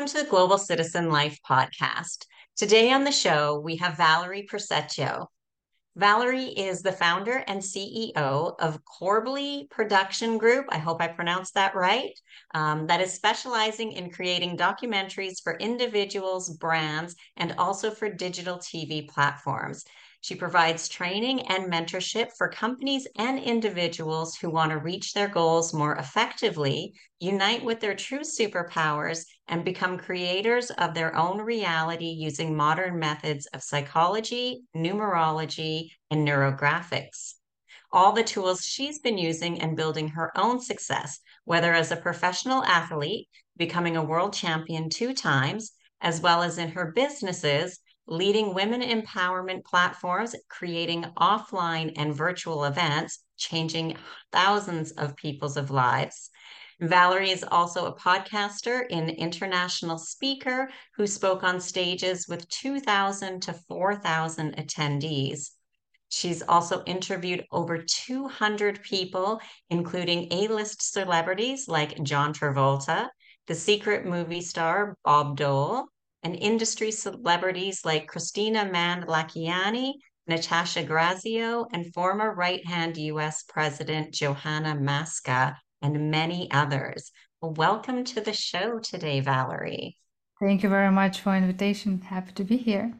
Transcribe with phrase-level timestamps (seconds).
[0.00, 2.24] Welcome to the Global Citizen Life podcast.
[2.56, 5.26] Today on the show, we have Valerie Prasetyo.
[5.94, 10.64] Valerie is the founder and CEO of Kolibri Production Group.
[10.70, 12.18] I hope I pronounced that right.
[12.54, 19.06] Um, that is specializing in creating documentaries for individuals, brands, and also for digital TV
[19.06, 19.84] platforms.
[20.22, 25.72] She provides training and mentorship for companies and individuals who want to reach their goals
[25.72, 32.56] more effectively, unite with their true superpowers, and become creators of their own reality using
[32.56, 37.34] modern methods of psychology, numerology, and neurographics.
[37.92, 42.64] All the tools she's been using and building her own success, whether as a professional
[42.64, 48.82] athlete, becoming a world champion two times, as well as in her businesses leading women
[48.82, 53.96] empowerment platforms, creating offline and virtual events, changing
[54.32, 56.30] thousands of people's lives.
[56.80, 63.52] Valerie is also a podcaster and international speaker who spoke on stages with 2,000 to
[63.52, 65.50] 4,000 attendees.
[66.08, 73.08] She's also interviewed over 200 people, including A list celebrities like John Travolta,
[73.46, 75.86] the secret movie star Bob Doyle,
[76.22, 79.92] and industry celebrities like Kristina Mänd Lakhiani,
[80.26, 87.10] Natasha Graziano, and former right hand US President Johanna Maska, and many others.
[87.42, 89.96] Welcome to the show today, Valerie.
[90.40, 92.00] Thank you very much for invitation.
[92.00, 92.94] Happy to be here.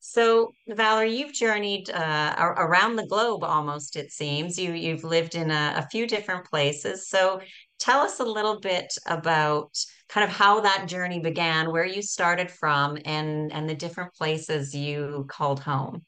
[0.00, 4.58] So, Valerie, you've journeyed uh, around the globe almost, it seems.
[4.58, 7.08] You, you've lived in a, a few different places.
[7.08, 7.40] So,
[7.78, 9.70] tell us a little bit about
[10.08, 14.74] kind of how that journey began, where you started from, and and the different places
[14.74, 16.04] you called home.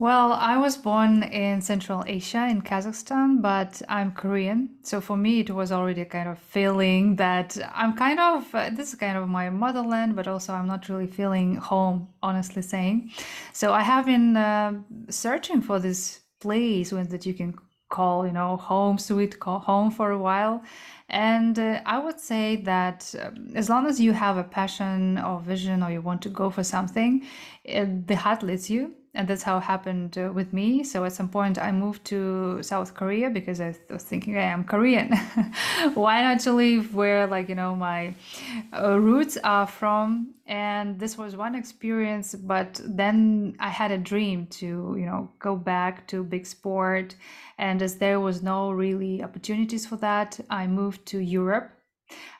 [0.00, 4.70] Well, I was born in Central Asia in Kazakhstan, but I'm Korean.
[4.82, 8.94] So for me, it was already kind of feeling that I'm kind of, uh, this
[8.94, 13.10] is kind of my motherland, but also I'm not really feeling home, honestly saying.
[13.52, 14.72] So I have been uh,
[15.10, 17.54] searching for this place that you can
[17.90, 20.62] call, you know, home, sweet home for a while.
[21.10, 25.40] And uh, I would say that um, as long as you have a passion or
[25.40, 27.26] vision or you want to go for something,
[27.64, 30.84] it, the heart leads you and that's how it happened uh, with me.
[30.84, 34.62] So at some point, I moved to South Korea because I was thinking, I am
[34.62, 35.12] Korean.
[35.94, 38.14] Why not to live where, like, you know, my
[38.72, 40.34] uh, roots are from?
[40.46, 42.36] And this was one experience.
[42.36, 47.16] But then I had a dream to, you know, go back to big sport.
[47.58, 51.72] And as there was no really opportunities for that, I moved to Europe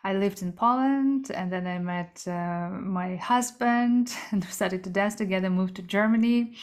[0.02, 4.90] I lived in Poland and then I met uh, my husband and we started to
[4.90, 6.54] dance together, moved to Germany.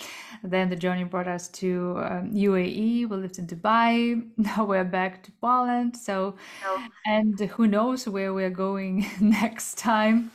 [0.44, 3.08] Then the journey brought us to um, UAE.
[3.10, 4.24] We lived in Dubai.
[4.38, 5.98] Now we're back to Poland.
[5.98, 6.36] So,
[6.66, 6.88] oh.
[7.06, 10.32] and who knows where we're going next time.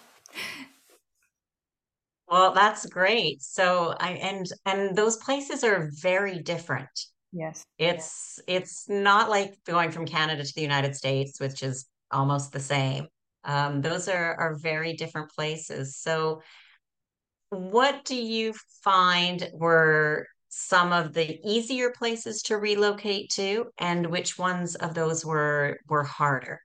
[2.29, 3.43] Well, that's great.
[3.43, 6.89] So I and and those places are very different.
[7.33, 7.65] Yes.
[7.79, 12.61] It's it's not like going from Canada to the United States, which is almost the
[12.61, 13.07] same.
[13.45, 15.97] Um, those are are very different places.
[15.97, 16.43] So,
[17.51, 24.39] what do you find were some of the easier places to relocate to, and which
[24.39, 26.61] ones of those were were harder?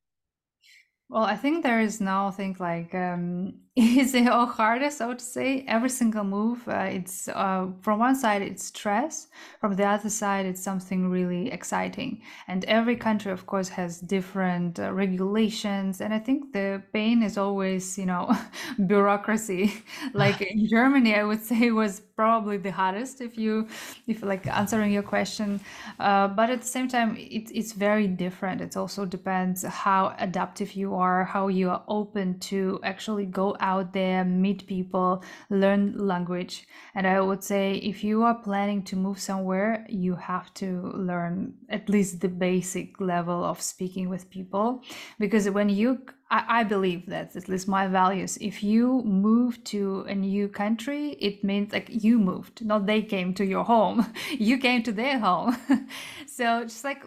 [1.09, 5.01] Well, I think there is nothing like um, easy or hardest.
[5.01, 6.67] I would say every single move.
[6.67, 9.27] Uh, it's uh, from one side it's stress,
[9.61, 12.21] from the other side it's something really exciting.
[12.47, 16.01] And every country, of course, has different uh, regulations.
[16.01, 18.35] And I think the pain is always, you know,
[18.87, 19.73] bureaucracy.
[20.13, 23.67] like in Germany, I would say was probably the hardest if you,
[24.07, 25.59] if like answering your question.
[25.99, 28.61] Uh, but at the same time, it, it's very different.
[28.61, 33.93] It also depends how adaptive you are, how you are open to actually go out
[33.93, 36.67] there, meet people, learn language.
[36.95, 41.53] And I would say if you are planning to move somewhere, you have to learn
[41.69, 44.83] at least the basic level of speaking with people.
[45.19, 45.89] Because when you
[46.29, 48.37] I, I believe that at least my values.
[48.41, 53.33] If you move to a new country, it means like you moved, not they came
[53.35, 54.13] to your home.
[54.31, 55.57] you came to their home.
[56.27, 57.03] so just like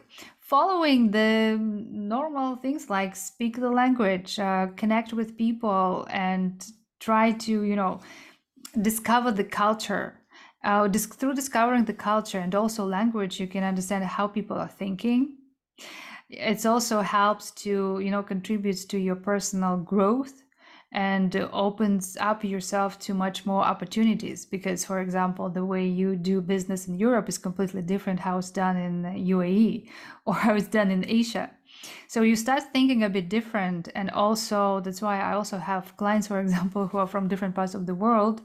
[0.51, 6.53] following the normal things like speak the language, uh, connect with people, and
[6.99, 8.01] try to, you know,
[8.83, 10.17] discover the culture.
[10.65, 14.75] Uh, dis- through discovering the culture and also language, you can understand how people are
[14.83, 15.37] thinking.
[16.29, 20.43] It also helps to, you know, contributes to your personal growth
[20.93, 26.41] and opens up yourself to much more opportunities because for example the way you do
[26.41, 29.89] business in europe is completely different how it's done in uae
[30.27, 31.51] or how it's done in asia.
[32.09, 36.27] So you start thinking a bit different and also that's why i also have clients
[36.27, 38.43] for example who are from different parts of the world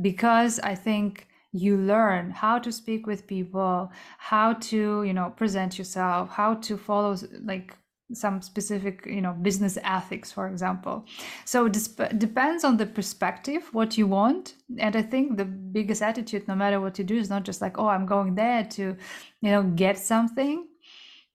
[0.00, 5.78] because i think you learn how to speak with people how to you know present
[5.78, 7.74] yourself how to follow like
[8.12, 11.04] some specific you know business ethics for example.
[11.44, 14.54] So it depends on the perspective what you want.
[14.78, 17.78] And i think the biggest attitude no matter what you do is not just like
[17.78, 18.96] oh i'm going there to
[19.40, 20.66] you know get something.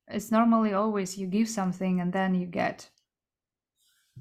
[0.08, 2.90] It's normally always you give something and then you get.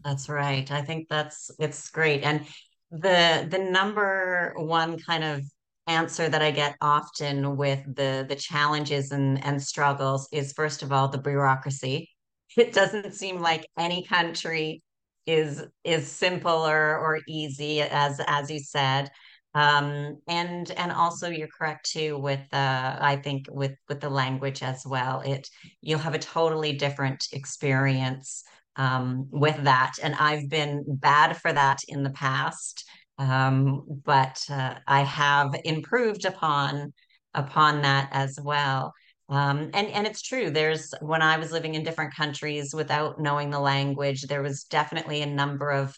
[0.05, 0.71] That's right.
[0.71, 2.23] I think that's it's great.
[2.23, 2.47] And
[2.91, 5.43] the the number one kind of
[5.87, 10.93] answer that i get often with the the challenges and and struggles is first of
[10.93, 12.09] all the bureaucracy
[12.57, 14.83] it doesn't seem like any country
[15.27, 19.11] is is simple or or easy as as you said.
[19.55, 24.63] Um and and also you're correct too with uh i think with with the language
[24.63, 25.21] as well.
[25.21, 25.49] It
[25.81, 28.45] you'll have a totally different experience
[28.77, 29.95] um with that.
[30.03, 32.85] And i've been bad for that in the past
[33.19, 36.93] um but uh, i have improved upon
[37.35, 38.93] upon that as well
[39.31, 40.51] um, and and it's true.
[40.51, 45.23] There's when I was living in different countries without knowing the language, there was definitely
[45.23, 45.97] a number of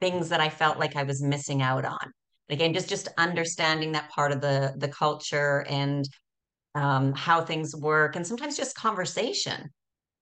[0.00, 2.12] things that I felt like I was missing out on.
[2.50, 6.08] Again, just just understanding that part of the the culture and
[6.74, 9.70] um, how things work, and sometimes just conversation.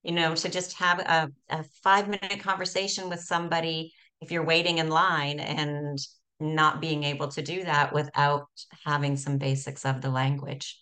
[0.02, 4.78] You know, to just have a, a five minute conversation with somebody if you're waiting
[4.78, 5.98] in line and
[6.40, 8.48] not being able to do that without
[8.84, 10.78] having some basics of the language.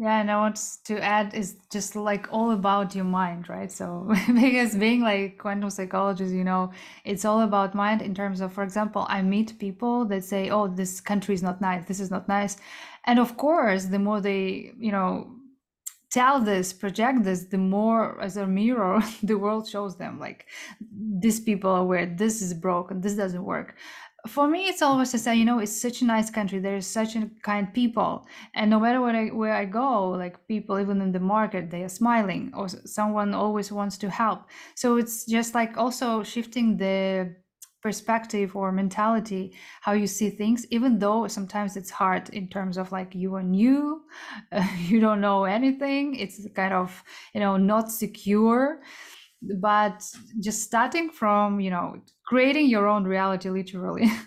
[0.00, 3.70] Yeah, and I want to add is just like all about your mind, right?
[3.70, 6.70] So because being like quantum psychologist, you know,
[7.04, 10.68] it's all about mind in terms of, for example, I meet people that say, "Oh,
[10.68, 11.84] this country is not nice.
[11.86, 12.56] This is not nice,"
[13.06, 15.32] and of course, the more they, you know,
[16.10, 20.46] tell this, project this, the more as a mirror the world shows them like
[21.20, 23.76] these people are weird, this is broken, this doesn't work
[24.28, 26.58] for me it's always to say you know it's such a nice country.
[26.58, 28.26] There's such a kind people.
[28.54, 31.82] And no matter where I, where I go like people even in the market they
[31.82, 34.46] are smiling or someone always wants to help.
[34.74, 37.34] So it's just like also shifting the
[37.80, 42.90] perspective or mentality how you see things even though sometimes it's hard in terms of
[42.90, 44.02] like you are new
[44.50, 47.02] uh, you don't know anything it's kind of
[47.34, 48.80] you know not secure.
[49.60, 50.02] But
[50.40, 54.10] just starting from you know creating your own reality literally.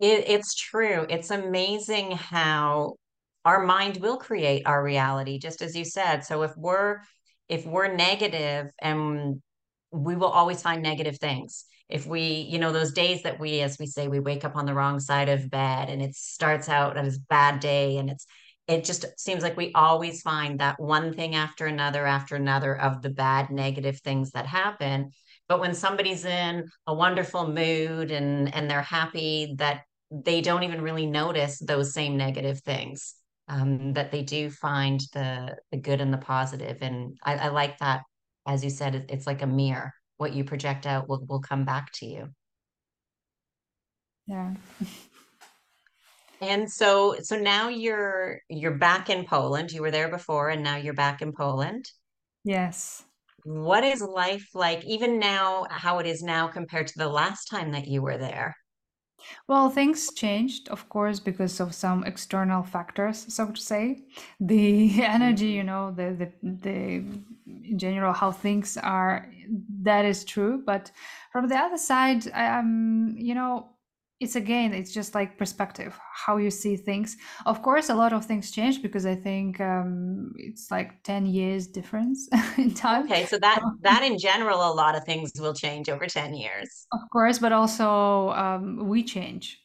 [0.00, 1.06] It, it's true.
[1.08, 2.94] It's amazing how
[3.44, 6.24] our mind will create our reality just as you said.
[6.24, 6.98] So if we're
[7.48, 9.42] if we're negative and
[9.90, 11.64] we will always find negative things.
[11.88, 14.66] If we you know those days that we as we say we wake up on
[14.66, 18.26] the wrong side of bed and it starts out as a bad day and it's
[18.68, 23.02] it just seems like we always find that one thing after another after another of
[23.02, 25.10] the bad negative things that happen
[25.48, 30.80] but when somebody's in a wonderful mood and and they're happy that they don't even
[30.80, 33.14] really notice those same negative things
[33.48, 37.78] um, that they do find the the good and the positive and I, I like
[37.78, 38.02] that
[38.46, 41.92] as you said it's like a mirror what you project out will, will come back
[41.94, 42.28] to you
[44.26, 44.54] yeah
[46.40, 49.72] and so so now you're you're back in Poland.
[49.72, 51.90] You were there before and now you're back in Poland.
[52.44, 53.02] Yes.
[53.48, 57.72] What is life like even now how it is now compared to the last time
[57.72, 58.54] that you were there?
[59.48, 64.04] Well, things changed, of course, because of some external factors, so to say.
[64.38, 65.66] The energy, you mm-hmm.
[65.66, 67.04] know, the the the
[67.46, 69.26] in general how things are,
[69.82, 70.62] that is true.
[70.66, 70.92] But
[71.32, 73.70] from the other side, I am, you know,
[74.20, 77.16] it's again it's just like perspective how you see things.
[77.46, 81.66] Of course a lot of things change because i think um, it's like 10 years
[81.66, 83.04] difference in time.
[83.04, 86.86] Okay so that that in general a lot of things will change over 10 years.
[86.92, 89.60] Of course but also um, we change.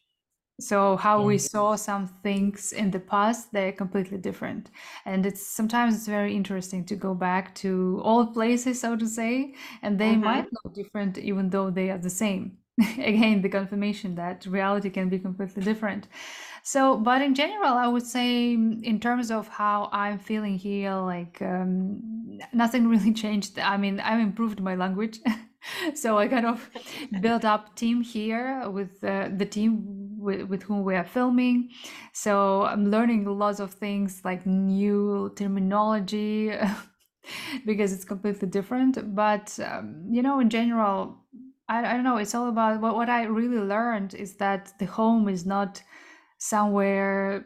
[0.60, 1.26] So how yeah.
[1.26, 4.70] we saw some things in the past they're completely different.
[5.06, 9.56] And it's sometimes it's very interesting to go back to old places so to say
[9.82, 10.26] and they mm-hmm.
[10.26, 12.58] might look different even though they are the same
[12.98, 16.08] again the confirmation that reality can be completely different.
[16.64, 20.94] So but in general i would say mm, in terms of how i'm feeling here
[20.96, 23.60] like um, nothing really changed.
[23.60, 25.20] I mean i've improved my language.
[25.96, 26.70] So i kind of
[27.22, 31.70] built up team here with uh, the team with, with whom we are filming.
[32.12, 36.52] So i'm learning lots of things like new terminology
[37.66, 39.16] because it's completely different.
[39.16, 41.24] But um, you know in general
[41.70, 44.86] I, I don't know it's all about what, what i really learned is that the
[44.86, 45.82] home is not
[46.38, 47.46] somewhere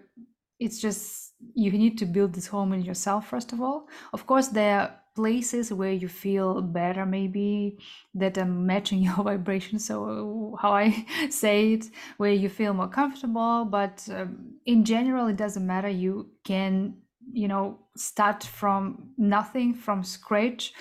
[0.59, 3.87] it's just you need to build this home in yourself first of all.
[4.13, 7.77] Of course there are places where you feel better maybe
[8.13, 11.85] that are matching your vibration so how i say it
[12.17, 15.89] where you feel more comfortable but um, in general it doesn't matter.
[15.89, 16.95] You can
[17.33, 20.73] you know start from nothing from scratch.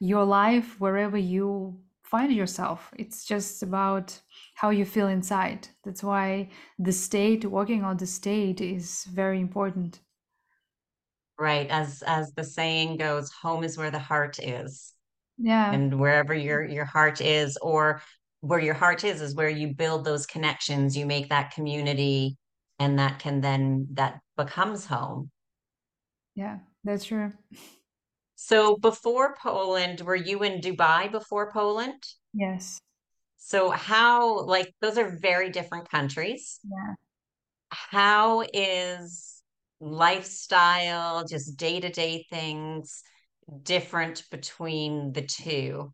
[0.00, 1.78] Your life wherever you
[2.14, 4.20] find yourself it's just about
[4.54, 10.00] how you feel inside that's why the state working on the state is very important
[11.38, 11.68] Right.
[11.68, 14.92] As as the saying goes, home is where the heart is.
[15.38, 18.02] yeah And wherever your your heart is, or
[18.40, 22.36] where your heart is, is where you build those connections, you make that community,
[22.78, 25.30] and that can then that becomes home.
[26.34, 27.32] yeah that's true
[28.36, 32.02] So before Poland, were you in Dubai before Poland?
[32.32, 32.80] yes
[33.36, 36.60] So how, like, those are very different countries.
[36.64, 36.94] yeah
[37.70, 39.42] How is
[39.80, 43.02] lifestyle, just day-to-day things
[43.62, 45.92] different between the two?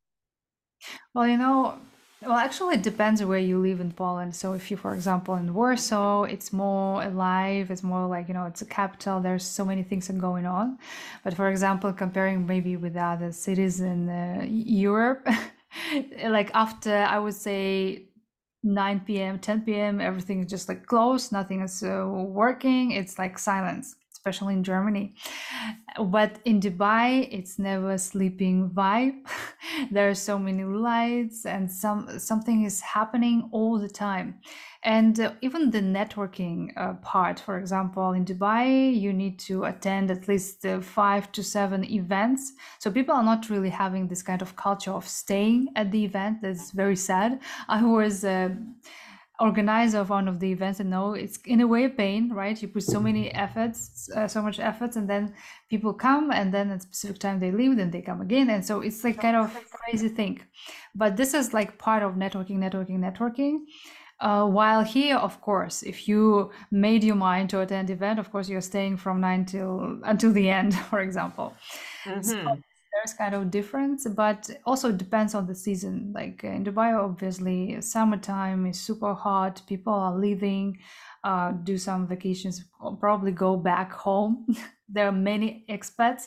[1.12, 1.78] Well, you know,
[2.22, 4.36] well, actually, it depends where you live in Poland.
[4.36, 7.70] So, if you, for example, in Warsaw, it's more alive.
[7.70, 9.20] It's more like, you know, it's a capital.
[9.20, 10.78] There's so many things are going on.
[11.24, 15.26] But for example, comparing maybe with other cities in uh, Europe,
[16.26, 18.04] like after, I would say,
[18.62, 21.32] 9 p.m., 10 p.m., everything is just like closed.
[21.32, 22.90] Nothing is uh, working.
[22.90, 25.14] It's like silence especially in Germany.
[25.98, 29.16] But in Dubai, it's never sleeping vibe.
[29.90, 34.28] there are so many lights and some something is happening all the time.
[34.82, 38.66] And uh, even the networking uh, part, for example, in Dubai,
[39.04, 42.52] you need to attend at least uh, five to seven events.
[42.78, 46.42] So people are not really having this kind of culture of staying at the event.
[46.42, 47.40] That's very sad.
[47.68, 48.50] I was uh,
[49.40, 52.60] organizer of one of the events and know it's in a way a pain right?
[52.60, 55.34] You put so many efforts uh, so much efforts and then
[55.68, 58.80] people come and then at specific time they leave then they come again and so
[58.80, 60.40] it's like kind of crazy thing.
[60.94, 63.60] But this is like part of networking networking networking.
[64.20, 68.50] Uh, while here of course if you made your mind to attend event of course
[68.50, 71.54] you're staying from nine till until the end for example.
[72.04, 72.20] Mm-hmm.
[72.20, 72.58] so
[72.92, 76.12] there's kind of difference, but also depends on the season.
[76.14, 79.62] Like in Dubai, obviously, summertime is super hot.
[79.66, 80.78] People are leaving,
[81.24, 82.64] uh, do some vacations,
[82.98, 84.46] probably go back home.
[84.88, 86.24] there are many expats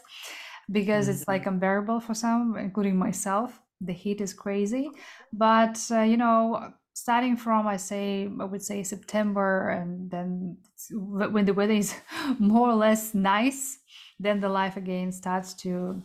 [0.72, 1.16] because mm-hmm.
[1.16, 3.60] it's like unbearable for some, including myself.
[3.82, 4.90] The heat is crazy,
[5.34, 10.58] but uh, you know, starting from I say I would say September, and then
[10.90, 11.94] when the weather is
[12.40, 13.80] more or less nice,
[14.20, 16.02] then the life again starts to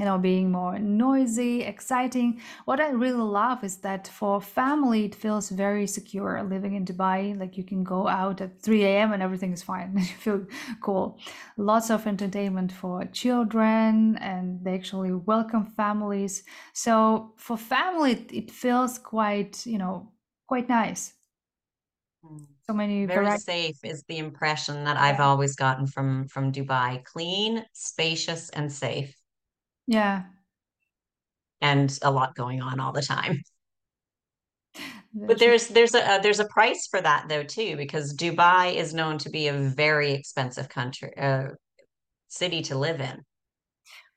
[0.00, 2.40] you know being more noisy exciting.
[2.64, 7.38] What i really love is that for family it feels very secure living in dubai.
[7.38, 9.90] Like you can go out at 3 a.m and everything is fine.
[9.98, 10.40] You feel
[10.80, 11.06] cool.
[11.58, 16.44] Lots of entertainment for children and they actually welcome families.
[16.72, 20.12] So for family it, feels quite you know
[20.48, 21.02] quite nice.
[22.24, 22.44] Hmm.
[22.66, 23.44] so many very varieties.
[23.44, 27.02] safe is the impression that i've always gotten from from dubai.
[27.04, 29.19] Clean spacious and safe
[29.90, 30.22] yeah.
[31.60, 33.42] And a lot going on all the time.
[35.12, 38.94] But there's there's a uh, there's a price for that though too because Dubai is
[38.94, 41.48] known to be a very expensive country uh,
[42.28, 43.20] city to live in.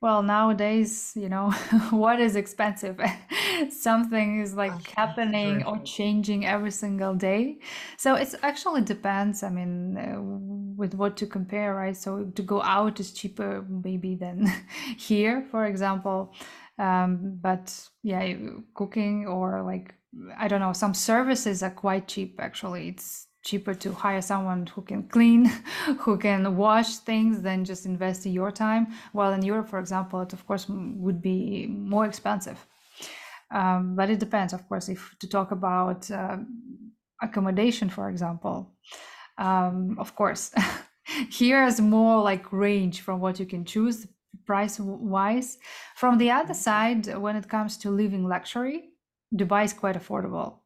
[0.04, 1.52] Well, nowadays, you know,
[1.92, 3.00] what is expensive?
[3.70, 7.60] Something is like oh, happening or changing every single day.
[7.96, 9.44] So it's actually depends.
[9.44, 10.20] I mean, uh,
[10.76, 11.96] with what to compare, right?
[11.96, 14.52] So to go out is cheaper maybe than
[14.98, 16.34] here, for example.
[16.78, 18.34] Um, but yeah,
[18.74, 19.96] cooking or like
[20.38, 22.90] I don't know, some services are quite cheap actually.
[22.90, 25.46] It's cheaper to hire someone who can clean,
[26.00, 28.88] who can wash things than just invest in your time.
[29.12, 32.66] While in Europe, for example, it of course would be more expensive.
[33.52, 36.38] Um, but it depends, of course, if to talk about uh,
[37.22, 38.74] accommodation, for example.
[39.38, 40.52] Um, of course,
[41.30, 44.08] here is more like range from what you can choose
[44.46, 45.58] price wise.
[45.96, 48.90] From the other side, when it comes to living luxury,
[49.36, 50.63] Dubai is quite affordable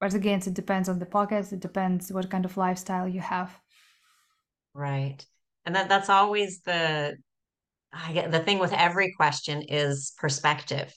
[0.00, 3.56] but again it depends on the pockets it depends what kind of lifestyle you have.
[4.74, 5.24] Right.
[5.66, 7.16] And that that's always the
[7.92, 10.92] i get the thing with every question is perspective.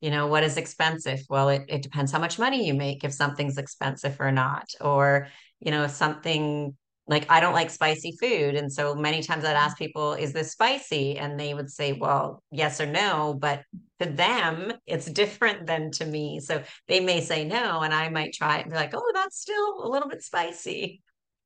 [0.00, 1.20] You know what is expensive?
[1.28, 5.28] Well it, it depends how much money you make if something's expensive or not or
[5.60, 8.54] you know if something like I don't like spicy food.
[8.54, 9.60] And so many times I'd mm.
[9.60, 11.18] ask people, is this spicy?
[11.18, 13.36] And they would say, well, yes or no.
[13.38, 13.62] But
[14.00, 16.40] to them, it's different than to me.
[16.40, 19.40] So they may say no, and I might try it and be like, oh, that's
[19.40, 21.02] still a little bit spicy.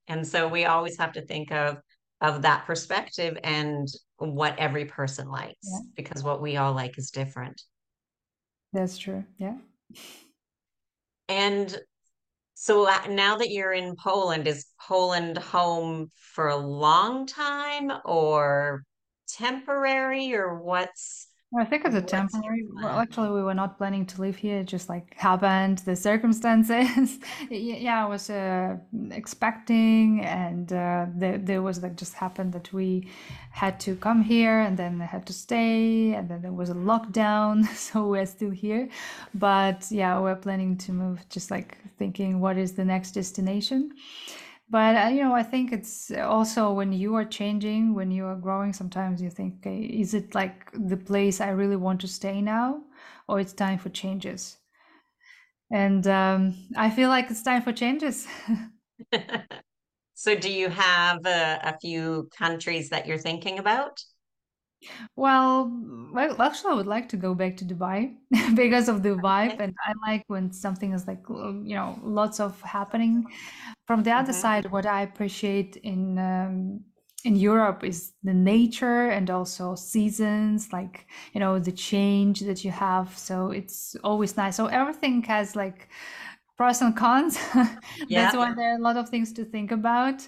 [0.06, 1.78] And so we always have to think of
[2.20, 3.86] of that perspective and
[4.16, 5.78] what every person likes Yeah.
[5.94, 7.62] because what we all like is different.
[8.72, 9.24] That's true.
[9.38, 9.56] Yeah.
[11.28, 11.78] And
[12.60, 18.82] so now that you're in Poland, is Poland home for a long time or
[19.28, 22.66] temporary or what's I think it's a temporary.
[22.74, 24.58] Well, actually, we were not planning to live here.
[24.58, 27.18] It just like happened, the circumstances.
[27.50, 28.76] Yeah, I was uh,
[29.10, 33.08] expecting, and uh, there, there was like just happened that we
[33.50, 36.74] had to come here, and then I had to stay, and then there was a
[36.74, 38.90] lockdown, so we're still here.
[39.32, 41.24] But yeah, we're planning to move.
[41.30, 43.92] Just like thinking, what is the next destination?
[44.70, 48.36] But uh, you know, I think it's also when you are changing, when you are
[48.36, 52.40] growing, sometimes you think, okay, is it like the place I really want to stay
[52.42, 52.82] now,
[53.28, 54.58] or it's time for changes?
[55.70, 58.26] And um, I feel like it's time for changes.
[60.14, 64.02] So do you have a, a few countries that you're thinking about?
[65.16, 65.70] Well,
[66.12, 68.16] well, actually, I would like to go back to Dubai
[68.54, 69.60] because of the vibe, Okay.
[69.60, 73.26] and I like when something is like, you know, lots of happening.
[73.86, 76.84] From the other hmm side, what I appreciate in um,
[77.24, 82.70] in Europe is the nature and also seasons, like, you know, the change that you
[82.70, 83.16] have.
[83.18, 84.56] So it's always nice.
[84.56, 85.88] So everything has like
[86.56, 87.38] pros and cons.
[88.14, 88.34] That's Yeah.
[88.34, 90.26] why there are a lot of things to think about.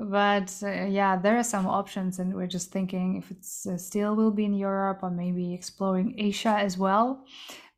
[0.00, 4.14] But uh, yeah, there are some options, and we're just thinking if it's uh, still
[4.14, 7.26] will be in Europe or maybe exploring Asia as well.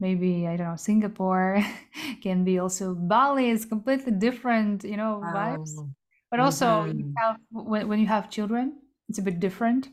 [0.01, 1.61] Maybe, I don't know, Singapore
[2.23, 5.83] can be also Bali is completely different, you know, vibes.
[5.83, 5.91] Oh,
[6.31, 9.89] But also you hmm have when, when you have children, it's a bit different.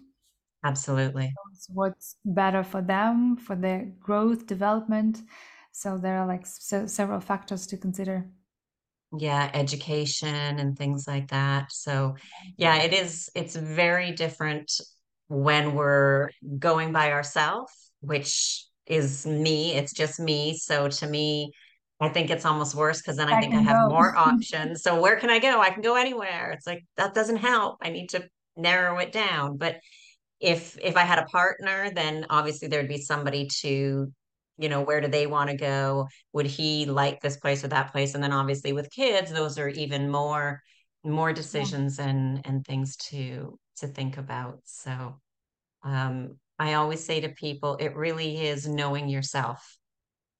[0.63, 1.39] Absolutely.
[1.69, 5.21] What's better for them, for their growth, development.
[5.71, 8.29] So there are like se several factors to consider.
[9.15, 11.71] Yeah, education and things like that.
[11.71, 12.15] So,
[12.57, 14.71] yeah, it is, it's very different
[15.29, 19.75] when we're going by ourselves, which is me.
[19.75, 20.57] It's just me.
[20.57, 21.51] So, to me,
[21.99, 23.89] I think it's almost worse because then I I think I have go.
[23.89, 24.83] more options.
[24.83, 25.61] So, where can I go?
[25.61, 26.51] I can go anywhere.
[26.51, 27.77] It's like that doesn't help.
[27.81, 29.57] I need to narrow it down.
[29.57, 29.77] But
[30.39, 34.11] if if I had a partner, then obviously there'd be somebody to,
[34.57, 36.07] you know, where do they want to go?
[36.33, 38.13] Would he like this place or that place?
[38.15, 40.61] And then obviously with kids, those are even more
[41.03, 41.71] more Yeah.
[41.71, 44.59] decisions and and things to to think about.
[44.65, 45.19] So
[45.83, 49.77] um I always say to people, it really is knowing yourself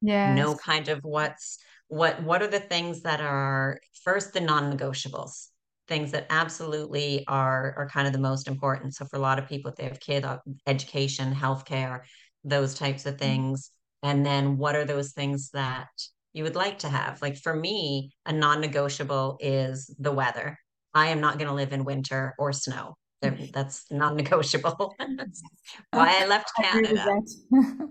[0.02, 0.24] Yeah.
[0.24, 5.48] know kind of what's what what are the things that are first the non-negotiables
[5.88, 9.48] things that absolutely are are kind of the most important so for a lot of
[9.48, 12.02] people if they have kid uh, education healthcare
[12.44, 13.72] those types of things
[14.08, 15.90] and then what are those things that
[16.32, 17.22] you would like to have?
[17.22, 20.58] Like for me a non-negotiable is the weather.
[20.94, 22.96] I am not going to live in winter or snow.
[23.22, 24.96] That's non-negotiable
[25.92, 27.20] why i left canada.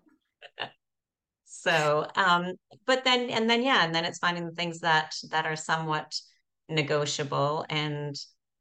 [1.44, 2.52] So, um,
[2.86, 6.12] but then, and then, yeah, and then it's finding the things that that are somewhat
[6.68, 7.66] negotiable.
[7.68, 8.14] And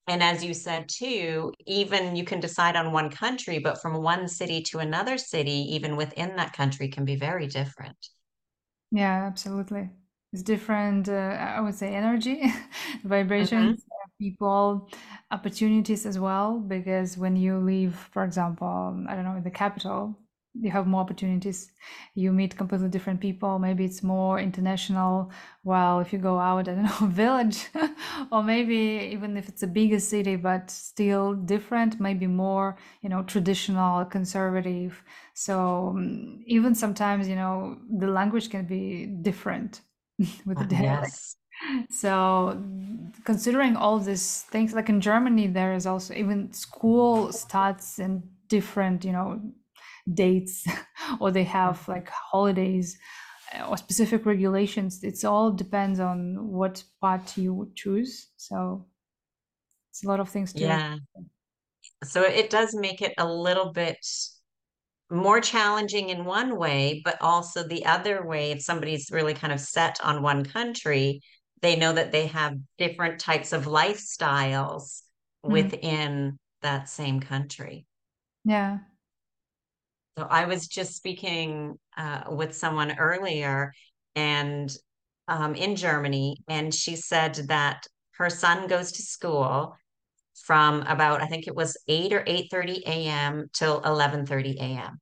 [0.07, 4.27] and as you said too, even you can decide on one country, but from one
[4.27, 7.97] city to another city, even within that country, can be very different.
[8.91, 9.89] Yeah, absolutely.
[10.31, 12.43] It's different, uh, I would say, energy,
[13.39, 14.89] hmm vibrations, uh, people,
[15.31, 16.59] opportunities as well.
[16.59, 20.17] Because when you leave, for example, I don't know, the capital,
[20.59, 21.71] you have more opportunities.
[22.13, 23.59] You meet completely different people.
[23.59, 25.31] Maybe it's more international.
[25.63, 27.67] While if you go out, I don't know, village,
[28.31, 33.23] or maybe even if it's a bigger city, but still different, maybe more, you know,
[33.23, 39.81] traditional, conservative so um, even sometimes, you know, the language can be different
[40.45, 41.13] with the Uh, dialect.
[41.13, 41.35] yes.
[41.89, 42.63] So
[43.23, 49.05] considering all these things, like in Germany, there is also even school starts in different,
[49.05, 49.41] you know,
[50.13, 50.65] dates,
[51.19, 52.97] or they have like holidays
[53.55, 55.03] uh, or specific regulations.
[55.03, 58.29] It's all depends on what part you choose.
[58.37, 58.85] So
[59.91, 60.79] it's a lot of things to.
[60.79, 60.97] Yeah.
[62.05, 63.97] So it does make it a little bit
[65.09, 69.59] more challenging in one way, but also the other way, if somebody's really kind of
[69.59, 71.21] set on one country,
[71.61, 75.01] they know that they have different types of lifestyles
[75.47, 77.85] Mm, within that same country.
[78.43, 78.79] yeah,
[80.17, 83.73] So I was just speaking uh, with someone earlier
[84.15, 84.71] and
[85.27, 89.75] um, in Germany, and she said that her son goes to school
[90.35, 93.49] from about, I think it was 8 or 8:30 a.m.
[93.53, 94.99] till 11:30 a.m.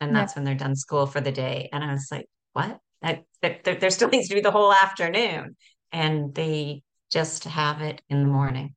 [0.00, 0.12] and yeah.
[0.12, 1.68] that's when they're done school for the day.
[1.72, 2.78] And I was like, what?
[3.00, 5.56] That, there, there still needs to be the whole afternoon.
[5.92, 8.74] And they just have it in the morning.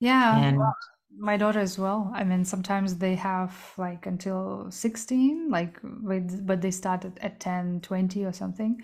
[0.00, 0.60] Yeah, And
[1.16, 2.10] my daughter as well.
[2.14, 7.40] I mean, sometimes they have like until 16, like, with, but they start at, at
[7.40, 8.82] 10, 20 or something.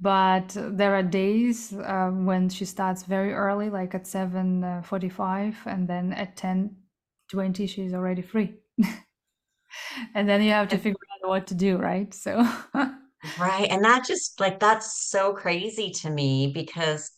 [0.00, 6.12] But there are days um, when she starts very early, like at 7:45, and then
[6.12, 8.54] at 10:20 she's already free.
[10.14, 12.12] and then you have to figure out what to do, right?
[12.12, 12.36] So
[13.38, 13.68] right.
[13.70, 17.10] And that just like that's so crazy to me because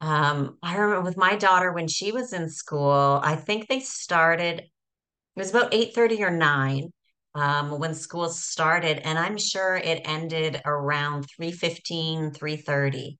[0.00, 4.60] um I remember with my daughter when she was in school, I think they started
[4.60, 6.92] it was about 8:30 or 9
[7.34, 13.18] um, when school started, and I'm sure it ended around 3:15, 3:30.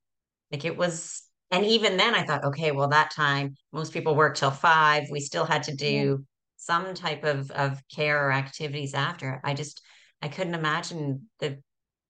[0.51, 4.35] Like it was, and even then I thought, okay, well, that time most people work
[4.35, 5.03] till five.
[5.11, 5.77] We still had to yeah.
[5.77, 6.25] do
[6.57, 9.39] some type of of care or activities after.
[9.43, 9.81] I just
[10.21, 11.59] I couldn't imagine the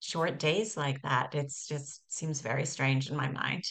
[0.00, 1.34] short days like that.
[1.34, 3.64] It's just seems very strange in my mind.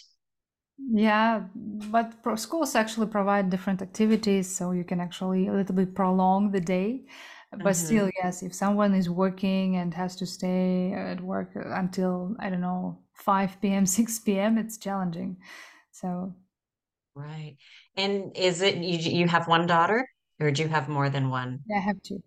[0.91, 5.93] Yeah, but pro schools actually provide different activities, so you can actually a little bit
[5.93, 7.05] prolong the day.
[7.51, 12.35] But hmm still, yes, if someone is working and has to stay at work until,
[12.39, 15.37] I don't know, 5 p.m., 6 p.m., it's challenging.
[15.91, 16.33] So
[17.15, 17.57] Right.
[17.95, 20.07] And is it you you have one daughter
[20.39, 21.65] or do you have more than one?
[21.65, 22.21] yeah, I have to.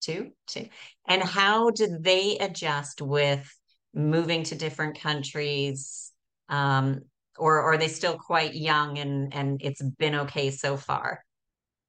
[0.00, 0.68] Two, two.
[1.08, 3.48] And how did they adjust with
[3.94, 6.12] moving to different countries?
[6.48, 7.02] Um,
[7.38, 11.22] or, or are they still quite young and and it's been okay so far?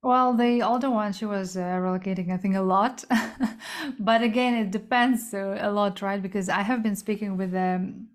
[0.04, 3.04] Well, the older one, she was uh, relocating, I think, a lot.
[4.00, 6.22] But again, it depends uh, a lot, right?
[6.22, 8.10] Because I have been speaking with them.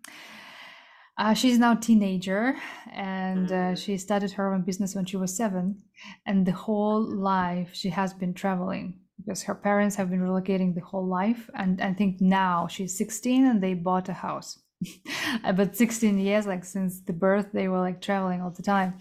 [1.19, 2.57] Uh, she's now teenager,
[2.91, 5.83] and uh, Mm, she started her own business when she was seven.
[6.27, 10.81] And the whole life she has been traveling because her parents have been relocating the
[10.81, 11.49] whole life.
[11.55, 14.59] And I think now she's 16 and they bought a house.
[15.57, 18.99] But 16 years, like since the birth, they were like traveling all the time.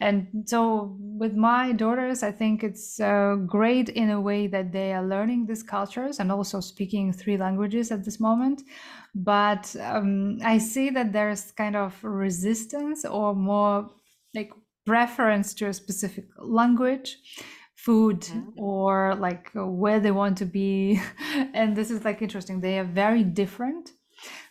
[0.00, 4.92] And so with my daughters, I think it's uh, great in a way that they
[4.92, 8.62] are learning these cultures and also speaking three languages at this moment
[9.14, 13.90] but um, I see that there's kind of resistance or more
[14.34, 14.50] like
[14.86, 17.18] preference to a specific language,
[17.76, 21.00] food, mm, or like where they want to be.
[21.54, 22.60] and this is like interesting.
[22.60, 23.90] They are very different.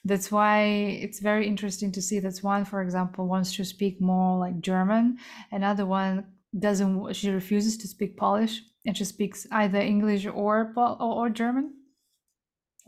[0.03, 4.39] That's why it's very interesting to see that one, for example, wants to speak more
[4.39, 5.17] like German,
[5.51, 6.25] another one
[6.57, 11.73] doesn't, she refuses to speak Polish and she speaks either English or or, or German.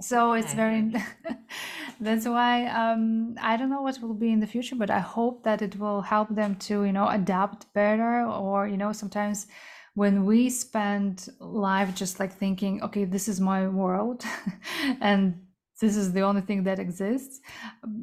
[0.01, 0.91] So it's very
[1.99, 5.43] that's why um i don't know what will be in the future but i hope
[5.43, 9.47] that it will help them to you know adapt better or you know sometimes
[9.93, 14.23] when we spend life just like thinking okay this is my world
[15.01, 15.39] and
[15.81, 17.41] this is the only thing that exists.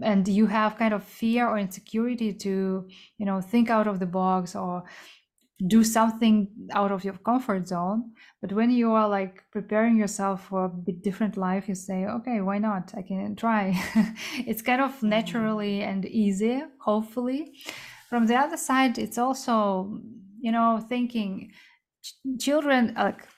[0.02, 4.06] And you have kind of fear or insecurity to you know think out of the
[4.06, 4.84] box or
[5.66, 8.12] do something out of your comfort zone.
[8.40, 12.40] But when you are like preparing yourself for a bit different life you say okay
[12.40, 12.94] why not?
[12.96, 13.74] I can try.
[14.46, 15.08] It's kind of Mhm.
[15.08, 17.52] naturally and easy hopefully.
[18.08, 20.00] From the other side it's also
[20.40, 21.52] you know thinking
[22.02, 23.28] ch- children like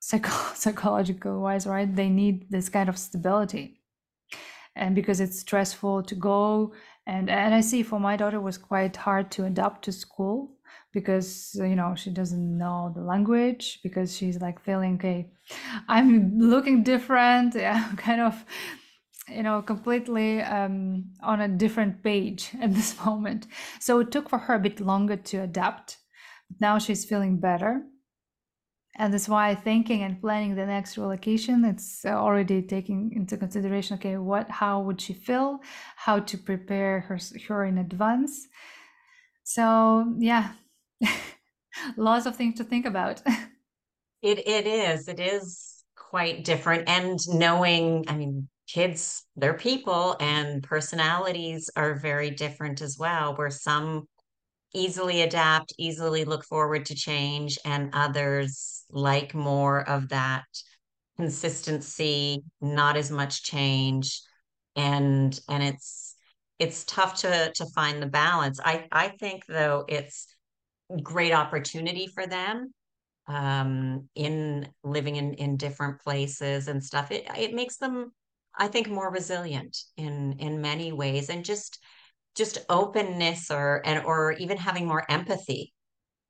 [0.00, 3.79] psycho- psychological wise right they need this kind of stability
[4.76, 6.72] and because it's stressful to go.
[7.06, 10.52] And and i see for my daughter it was quite hard to adapt to school
[10.92, 15.30] because you know she doesn't know the language because she's like feeling okay
[15.88, 17.54] i'm looking different.
[17.66, 18.44] Yeah, kind of
[19.28, 23.46] you know completely um, on a different page at this moment.
[23.80, 25.98] So it took for her a bit longer to adapt.
[26.60, 27.82] Now she's feeling better
[29.00, 34.18] and that's why thinking and planning the next relocation, it's already taking into consideration, okay,
[34.18, 35.60] what, how would she feel,
[35.96, 38.46] how to prepare her, her in advance.
[39.42, 40.52] So yeah,
[41.96, 43.22] lots of things to think about.
[44.22, 45.08] It it is.
[45.08, 46.86] It is quite different.
[46.90, 53.48] And knowing, I mean, kids, they're people and personalities are very different as well, where
[53.48, 54.06] some
[54.74, 60.44] easily adapt, easily look forward to change, and others like more of that
[61.16, 64.20] consistency, not as much change.
[64.76, 66.16] And and it's
[66.58, 68.60] it's tough to to find the balance.
[68.64, 70.26] I I think though it's
[71.02, 72.72] great opportunity for them
[73.28, 77.10] um in living in in different places and stuff.
[77.10, 78.12] It it makes them
[78.56, 81.78] I think more resilient in in many ways and just
[82.36, 85.72] just openness or and or even having more empathy.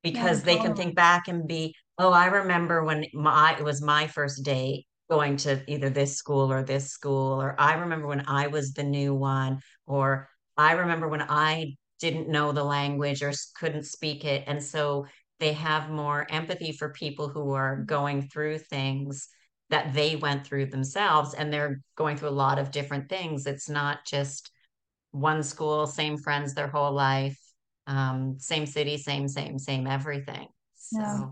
[0.03, 3.81] Yeah, because they can think back and be, oh, I remember when my it was
[3.81, 8.23] my first day going to either this school or this school, or I remember when
[8.27, 13.31] I was the new one, or I remember when I didn't know the language or
[13.59, 14.43] couldn't speak it.
[14.47, 15.05] And so
[15.39, 19.27] they have more empathy for people who are going through things
[19.69, 23.45] that they went through themselves and they're going through a lot of different things.
[23.45, 24.51] It's not just
[25.11, 27.37] one school same friends their whole life
[27.87, 30.47] um, same city same same same everything.
[30.75, 31.25] So Yeah.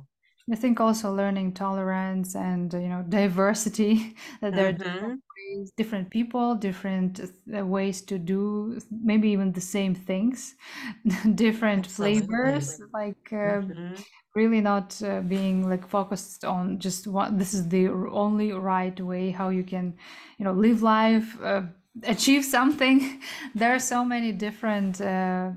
[0.52, 6.10] I think also learning tolerance and you know diversity that there are different ways, different
[6.10, 7.20] people, different
[7.56, 10.56] uh, ways to do maybe even the same things,
[11.36, 12.66] different absolutely.
[12.66, 14.02] flavors, like uh, hmm
[14.36, 19.32] really not uh, being like focused on just what this is the only right way
[19.32, 19.96] how you can,
[20.38, 21.64] you know, live life, uh,
[22.04, 23.22] achieve something.
[23.56, 25.52] There are so many different uh,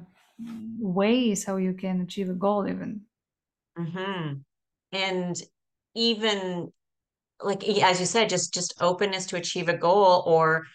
[0.78, 3.02] ways how you can achieve a goal even.
[3.76, 4.32] hmm
[4.92, 5.42] and
[5.94, 6.72] even
[7.42, 10.66] like as you said just just openness to achieve a goal or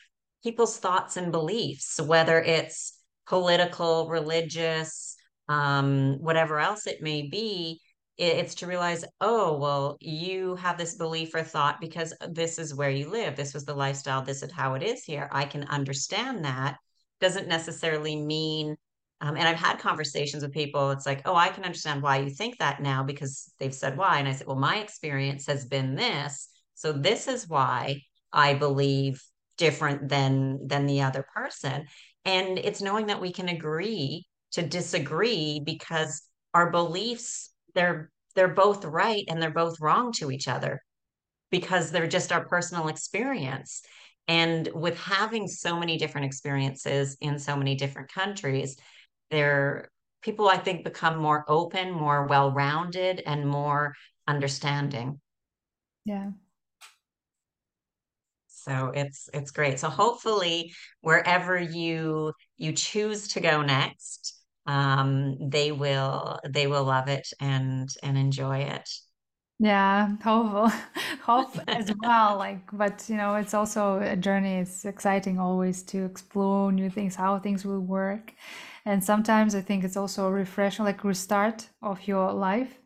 [0.43, 5.15] people's thoughts and beliefs whether it's political religious
[5.49, 7.81] um whatever else it may be
[8.17, 12.89] it's to realize oh well you have this belief or thought because this is where
[12.89, 16.43] you live this was the lifestyle this is how it is here i can understand
[16.43, 16.77] that
[17.19, 18.75] doesn't necessarily mean
[19.19, 20.91] um, and I've had conversations with people.
[20.91, 24.19] It's like, oh, I can understand why you think that now because they've said why.
[24.19, 26.49] And I said, well, my experience has been this.
[26.75, 28.01] So this is why
[28.31, 29.23] I believe
[29.57, 31.87] different than than the other person.
[32.25, 36.21] And it's knowing that we can agree to disagree because
[36.53, 40.81] our beliefs, they're they're both right and they're both wrong to each other
[41.49, 43.81] because they're just our personal experience.
[44.27, 48.77] And with having so many different experiences in so many different countries,
[49.31, 49.89] they're
[50.21, 53.93] people I think become more open, more well-rounded, and more
[54.27, 55.21] understanding.
[56.03, 56.31] Yeah.
[58.47, 59.79] So it's it's great.
[59.79, 64.36] So hopefully wherever you you choose to go next,
[64.67, 68.89] um, they will they will love it and and enjoy it.
[69.59, 70.69] Yeah, hopeful,
[71.23, 72.37] hope as well.
[72.37, 74.57] Like, but you know, it's also a journey.
[74.59, 78.33] It's exciting always to explore new things, how things will work.
[78.85, 82.77] And sometimes I think it's also a refresh, like restart of your life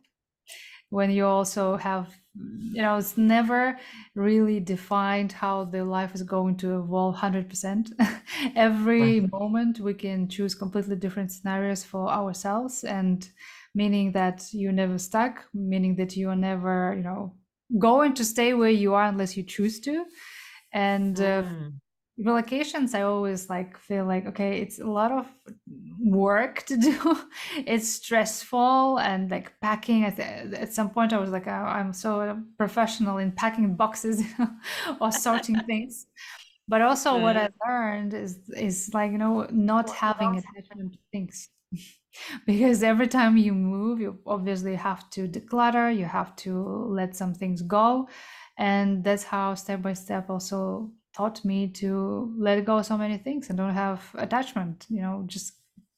[0.92, 3.78] when you also have, you know, it's never
[4.14, 7.90] really defined how the life is going to evolve 100%.
[8.98, 9.16] Right.
[9.16, 13.26] Every moment we can choose completely different scenarios for ourselves and
[13.74, 17.36] meaning that you're never stuck, meaning that you are never, you know,
[17.78, 20.04] going to stay where you are unless you choose to.
[20.72, 21.80] And uh, Mm,
[22.20, 25.26] relocations, I always like feel like, okay, it's a lot of
[25.98, 26.96] work to do.
[27.66, 30.04] It's stressful and like packing.
[30.04, 34.22] At, at some point, I was like, "Oh, I'm so professional in packing boxes
[35.00, 36.06] or sorting things.
[36.68, 41.48] But also, what I learned is is like you know not having attachment to things
[42.46, 46.52] because every time you move, you obviously have to declutter, you have to
[46.88, 48.08] let some things go.
[48.58, 53.18] And that's how step by step also taught me to let go of so many
[53.18, 55.54] things and don't have attachment, you know, just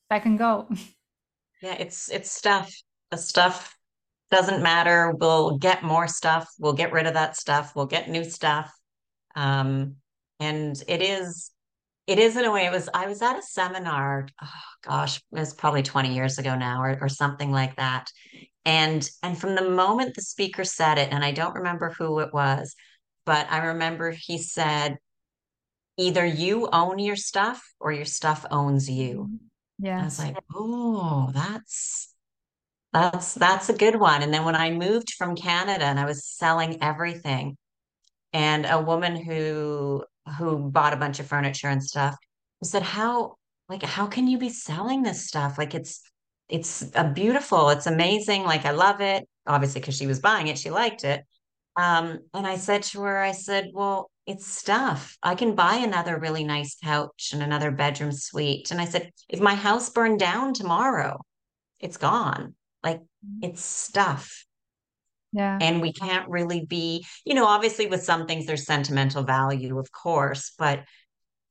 [0.09, 0.68] back and go.
[1.62, 2.74] yeah, it's it's stuff.
[3.11, 3.77] The stuff
[4.31, 5.12] doesn't matter.
[5.18, 6.48] We'll get more stuff.
[6.59, 7.72] We'll get rid of that stuff.
[7.77, 8.72] We'll get new stuff.
[9.37, 9.96] Um,
[10.40, 11.50] and it is
[12.07, 12.66] It is in a way.
[12.66, 14.48] It was, I was at a seminar, oh
[14.87, 18.11] gosh, it was probably 20 years ago now or, or something like that.
[18.66, 22.33] And and from the moment the speaker said it, and I don't remember who it
[22.35, 22.74] was,
[23.25, 24.99] but I remember he said,
[25.97, 29.29] either you own your stuff or your stuff owns you.
[29.29, 29.87] Mm-hmm.
[29.87, 30.01] Yeah.
[30.01, 32.15] I was like, oh, that's
[32.93, 34.23] that's that's a good one.
[34.23, 37.57] And then when I moved from Canada and I was selling everything,
[38.33, 40.05] and a woman who
[40.39, 42.17] who bought a bunch of furniture and stuff
[42.63, 43.37] said how
[43.69, 46.03] like how can you be selling this stuff like it's
[46.49, 50.59] it's a beautiful it's amazing like I love it obviously because she was buying it
[50.59, 51.25] she liked it
[51.77, 55.19] um and I said to her I said well it's stuff.
[55.23, 58.71] I can buy another really nice couch and another bedroom suite.
[58.71, 61.21] And I said if my house burned down tomorrow
[61.81, 62.55] it's gone.
[62.83, 63.03] Like
[63.43, 64.45] it's stuff.
[65.33, 65.59] Yeah.
[65.61, 69.91] and we can't really be, you know, obviously with some things there's sentimental value, of
[69.91, 70.85] course, but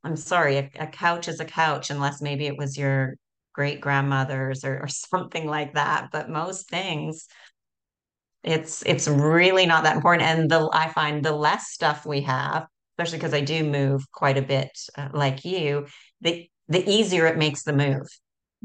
[0.05, 3.15] I'm sorry, a, a couch is a couch unless maybe it was your
[3.53, 6.09] great grandmother's or, or something like that.
[6.11, 7.27] But most things,
[8.43, 10.27] it's it's really not that important.
[10.27, 14.37] And the I find the less stuff we have, especially because I do move quite
[14.37, 15.87] a bit, uh, like you,
[16.21, 18.07] the the easier it makes the move.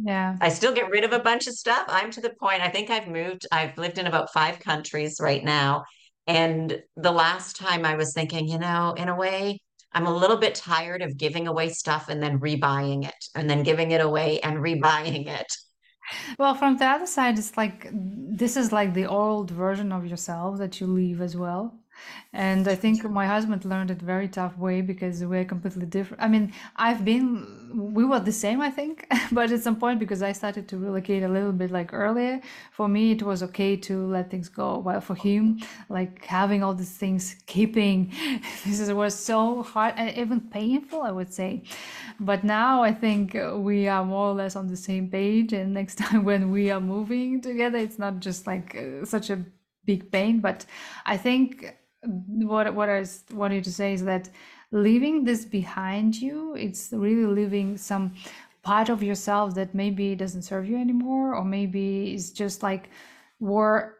[0.00, 0.36] Yeah.
[0.40, 1.84] I still get rid of a bunch of stuff.
[1.88, 5.42] I'm to the point, I think I've moved, I've lived in about five countries right
[5.42, 5.84] now.
[6.26, 9.60] And the last time I was thinking, you know, in a way,
[9.92, 13.62] I'm a little bit tired of giving away stuff and then rebuying it and then
[13.62, 15.52] giving it away and rebuying it.
[16.38, 20.59] Well, from the other side, it's like this is like the old version of yourself
[20.59, 21.79] that you leave as well.
[22.32, 26.22] And I think my husband learned it very tough way because we're completely different.
[26.22, 30.22] I mean, I've been, we were the same, I think, but at some point, because
[30.22, 32.40] I started to relocate a little bit like earlier,
[32.72, 34.78] for me, it was okay to let things go.
[34.78, 38.12] While for him, like having all these things, keeping,
[38.66, 41.62] this was so hard and even painful, I would say.
[42.20, 45.52] But now I think we are more or less on the same page.
[45.52, 49.44] And next time when we are moving together, it's not just like such a
[49.84, 50.66] big pain, but
[51.06, 54.30] I think what what I wanted to say is that
[54.70, 58.14] leaving this behind you, it's really leaving some
[58.62, 62.90] part of yourself that maybe doesn't serve you anymore, or maybe it's just like
[63.40, 63.94] we're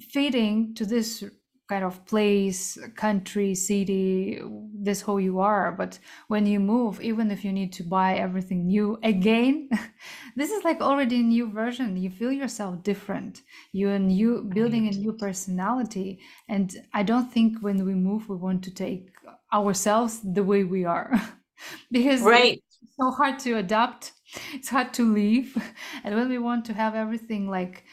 [0.00, 1.24] fitting to this
[1.68, 4.40] kind of place, country, city,
[4.72, 5.72] this who you are.
[5.72, 5.98] But
[6.28, 9.68] when you move, even if you need to buy everything new again,
[10.36, 11.96] this is like already a new version.
[11.96, 13.42] You feel yourself different.
[13.72, 16.20] You're new building a new personality.
[16.48, 19.10] And I don't think when we move, we want to take
[19.52, 21.20] ourselves the way we are.
[21.90, 22.62] because right.
[22.82, 24.12] it's so hard to adapt.
[24.52, 25.56] It's hard to leave.
[26.04, 27.84] And when we want to have everything like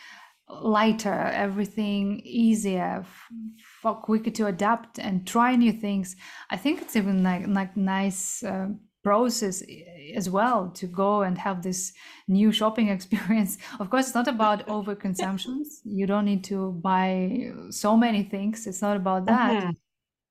[0.62, 3.06] lighter, everything easier,
[3.82, 6.16] for quicker to adapt and try new things.
[6.50, 8.68] I think it's even like like nice uh,
[9.04, 9.62] process
[10.16, 11.94] as well to go and have this
[12.28, 13.58] new shopping experience.
[13.80, 15.82] Of course, it's not about overconsumptions.
[15.84, 18.66] You don't need to buy so many things.
[18.68, 19.64] It's not about that.
[19.64, 19.72] Mm-hmm.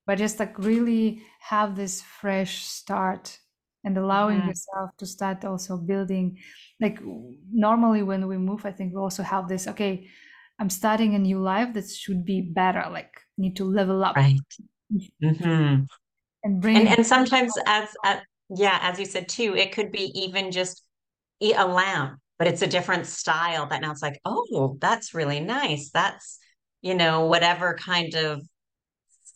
[0.06, 3.38] But just like really have this fresh start
[3.84, 4.48] and allowing mm-hmm.
[4.48, 6.38] yourself to start also building
[6.80, 6.98] like
[7.52, 10.08] normally when we move i think we also have this okay
[10.58, 14.38] i'm starting a new life that should be better like need to level up right
[15.22, 15.82] mm-hmm.
[16.44, 20.12] and bring and, and sometimes as, as yeah as you said too it could be
[20.14, 20.82] even just
[21.40, 25.90] a lamp but it's a different style that now it's like oh that's really nice
[25.90, 26.38] that's
[26.82, 28.42] you know whatever kind of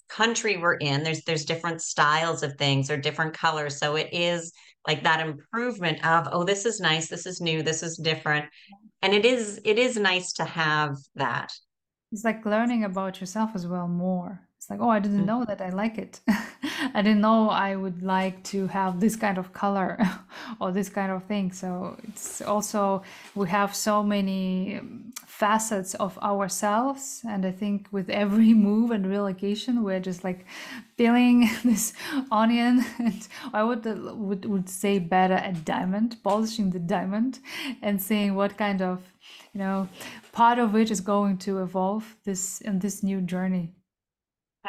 [0.09, 3.79] country we're in there's there's different styles of things or different colors.
[3.79, 4.53] So it is
[4.87, 8.47] like that improvement of oh this is nice this is new this is different.
[9.03, 11.53] And it is it is nice to have that.
[12.13, 15.27] It's like learning about yourself as well more it's like oh i didn't mm.
[15.27, 16.21] know that i like it.
[16.95, 19.99] I didn't know i would like to have this kind of color
[20.61, 21.53] or this kind of thing.
[21.53, 23.03] So it's also
[23.35, 24.81] we have so many
[25.27, 30.47] facets of ourselves and i think with every move and relocation we're just like
[30.97, 31.93] peeling this
[32.31, 32.85] onion.
[32.99, 37.41] And i would would, would say better a diamond polishing the diamond
[37.83, 39.03] and seeing what kind of
[39.53, 39.89] you know
[40.33, 43.73] part of it is going to evolve this in this new journey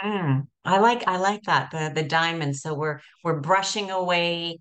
[0.03, 2.55] Mm, I like I like that the the diamond.
[2.55, 4.59] So we're we're brushing away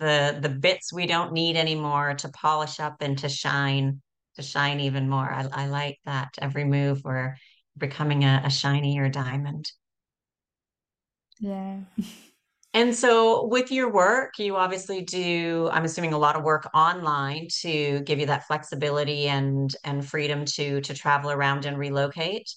[0.00, 4.02] the the bits we don't need anymore to polish up and to shine
[4.36, 5.30] to shine even more.
[5.32, 6.30] I, I like that.
[6.40, 7.36] Every move we're
[7.78, 9.70] becoming a, a shinier diamond.
[11.38, 11.80] Yeah.
[12.72, 17.48] And so with your work, you obviously do, I'm assuming a lot of work online
[17.62, 22.48] to give you that flexibility and and freedom to to travel around and relocate.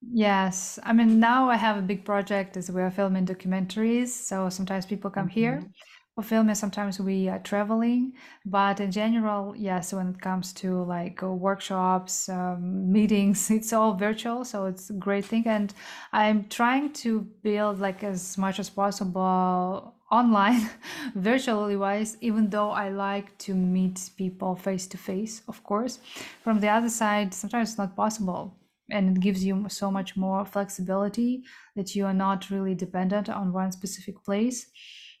[0.00, 4.08] Yes, I mean now I have a big project as we are filming documentaries.
[4.08, 5.72] So sometimes people come here hmm
[6.14, 8.12] for filming, sometimes we are traveling.
[8.46, 13.94] But in general, yes, when it comes to like uh, workshops, um, meetings, it's all
[13.94, 15.46] virtual, so it's a great thing.
[15.46, 15.74] And
[16.12, 20.70] I'm trying to build like as much as possible online,
[21.14, 25.98] virtually wise, even though I like to meet people face to face, of course.
[26.42, 28.54] From the other side, sometimes it's not possible
[28.90, 31.42] and it gives you so much more flexibility
[31.74, 34.66] that you are not really dependent on one specific place.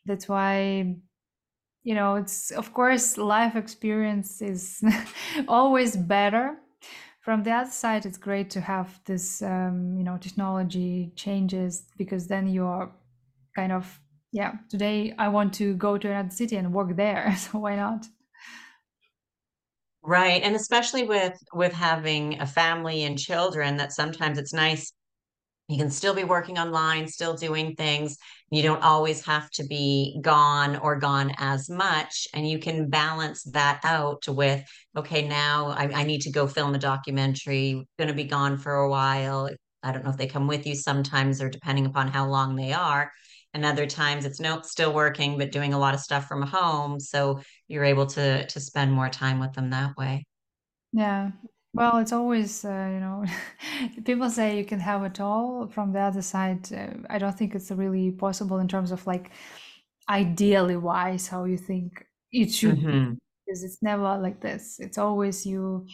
[0.04, 0.96] That's why
[1.82, 4.82] you know it's of course life experience is
[5.48, 6.58] always better.
[7.20, 12.28] From the other side it's great to have this um, you know technology changes because
[12.28, 12.92] then you're
[13.56, 14.00] kind of
[14.32, 18.06] yeah today i want to go to another city and work there so why not
[20.06, 20.40] Right.
[20.42, 24.92] And especially with with having a family and children, that sometimes it's nice.
[25.68, 28.16] You can still be working online, still doing things.
[28.52, 32.28] You don't always have to be gone or gone as much.
[32.34, 34.64] And you can balance that out with,
[34.96, 38.74] okay, now I, I need to go film a documentary, going to be gone for
[38.74, 39.50] a while.
[39.82, 42.72] I don't know if they come with you sometimes or depending upon how long they
[42.72, 43.10] are
[43.56, 47.00] and other times it's nope still working but doing a lot of stuff from home
[47.00, 50.24] so you're able to to spend more time with them that way
[50.92, 51.30] yeah
[51.72, 53.24] well it's always uh, you know
[54.04, 57.54] people say you can have it all from the other side uh, i don't think
[57.54, 59.30] it's really possible in terms of like
[60.08, 63.14] ideally wise how you think it should mm-hmm.
[63.14, 64.78] be because it's never like this.
[64.80, 65.86] It's always you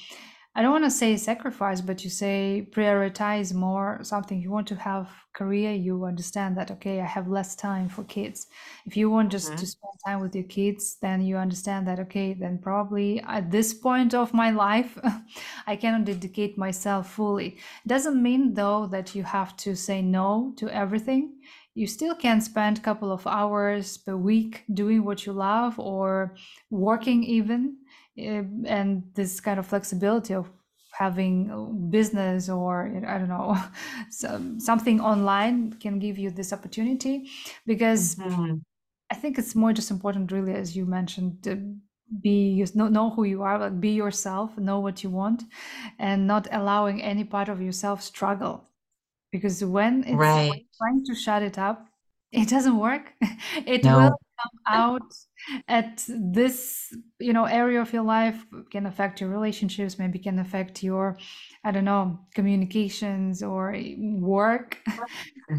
[0.54, 4.38] I don't want to say sacrifice, but you say prioritize more something.
[4.40, 8.48] You want to have career, you understand that okay, I have less time for kids.
[8.84, 9.58] If you want just Mhm.
[9.58, 13.72] to spend time with your kids, then you understand that okay, then probably at this
[13.72, 14.98] point of my life,
[15.66, 17.58] I cannot dedicate myself fully.
[17.86, 21.40] Doesn't mean though that you have to say no to everything.
[21.74, 26.36] You still can spend a couple of hours per week doing what you love or
[26.70, 27.78] working even
[28.16, 30.50] and this kind of flexibility of
[30.92, 33.56] having business or i don't know
[34.10, 37.28] some, something online can give you this opportunity
[37.66, 38.62] because Mhm.
[39.10, 41.76] i think it's more just important really as you mentioned to
[42.20, 45.44] be know, know who you are like be yourself know what you want
[45.98, 48.68] and not allowing any part of yourself struggle
[49.32, 50.66] because when it's Right.
[50.78, 51.88] trying to shut it up
[52.32, 53.14] it doesn't work
[53.66, 54.10] it will
[54.42, 55.02] come out
[55.68, 60.82] at this you know area of your life can affect your relationships maybe can affect
[60.82, 61.16] your
[61.64, 63.76] i don't know communications or
[64.20, 64.78] work.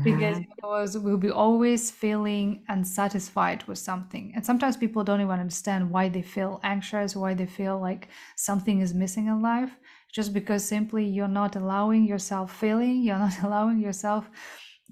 [0.04, 0.46] Because Mhm.
[0.58, 4.34] because we'll be always feeling unsatisfied with something.
[4.36, 8.82] And sometimes people don't even understand why they feel anxious why they feel like something
[8.82, 9.72] is missing in life.
[10.12, 14.30] Just because simply you're not allowing yourself feeling you're not allowing yourself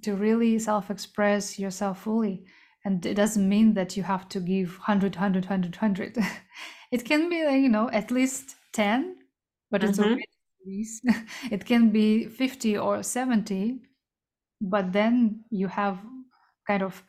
[0.04, 2.46] to really self-express yourself fully
[2.86, 6.18] and it doesn't mean that you have to give 100 100 100 100
[6.92, 9.18] it can be like, you know at least 10
[9.72, 10.00] but it's Mhm.
[10.00, 11.04] already at least.
[11.52, 13.80] it can be 50 or 70
[14.62, 16.00] but then you have
[16.68, 17.04] kind of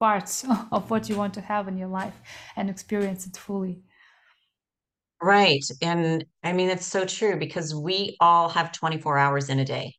[0.00, 2.20] parts of what you want to have in your life
[2.56, 3.82] and experience it fully
[5.22, 5.64] Right.
[5.80, 9.94] And I mean, it's so true because we all have 24 hours in a day.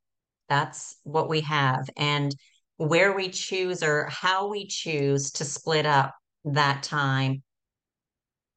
[0.49, 1.89] That's what we have.
[1.97, 2.33] And
[2.77, 6.13] where we choose or how we choose to split up
[6.45, 7.41] that time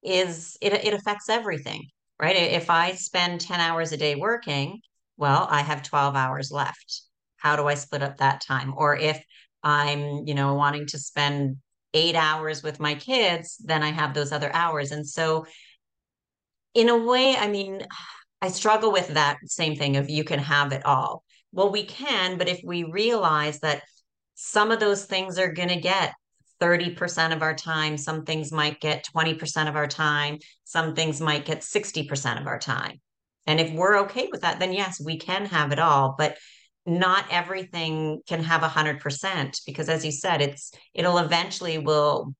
[0.02, 1.86] is it, it affects everything,
[2.20, 2.36] right?
[2.36, 4.80] If I spend 10 hours a day working,
[5.16, 7.02] well, I have 12 hours left.
[7.36, 8.74] How do I split up that time?
[8.76, 9.22] Or if
[9.62, 11.56] I'm, you know, wanting to spend
[11.94, 14.92] eight hours with my kids, then I have those other hours.
[14.92, 15.46] And so
[16.74, 17.82] in a way, I mean,
[18.40, 21.24] I struggle with that same thing of you can have it all.
[21.52, 23.82] Well, we can, but if we realize that
[24.40, 26.14] some of those things are going to get
[26.60, 31.44] 30% of our time, some things might get 20% of our time, some things might
[31.44, 33.00] get 60% of our time.
[33.48, 36.38] And if we're okay with that, then yes, we can have it all, but
[36.86, 42.32] not everything can have 100% because as you said, it's it'll eventually will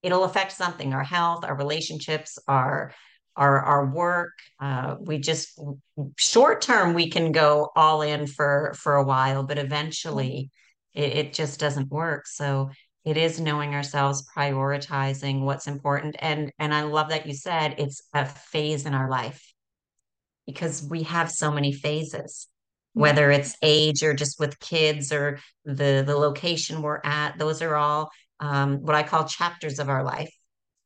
[0.00, 2.92] it'll affect something, our health, our relationships, our
[3.34, 4.32] our our work.
[4.60, 5.60] Uh, we just
[6.16, 10.50] short term we can go all in for for a while, but eventually
[10.94, 12.26] it, it just doesn't work.
[12.26, 12.70] So
[13.04, 18.02] it is knowing ourselves, prioritizing what's important, and and I love that you said it's
[18.14, 19.52] a phase in our life
[20.46, 22.48] because we have so many phases.
[22.94, 27.74] Whether it's age or just with kids or the the location we're at, those are
[27.74, 30.32] all um, what I call chapters of our life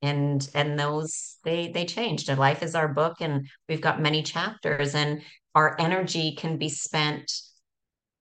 [0.03, 4.23] and and those they they changed and life is our book and we've got many
[4.23, 5.23] chapters and
[5.55, 7.33] our energy can be spent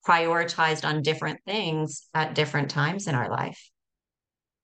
[0.07, 3.71] prioritized on different things at different times in our life.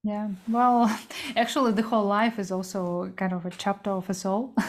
[0.03, 0.89] Yeah well
[1.35, 4.53] actually the whole life is also kind of a chapter of a soul.